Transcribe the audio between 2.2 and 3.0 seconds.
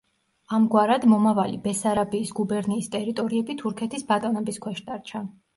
გუბერნიის